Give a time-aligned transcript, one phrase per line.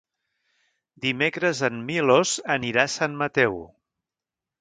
[1.03, 3.61] Dimecres en Milos anirà a Sant Mateu.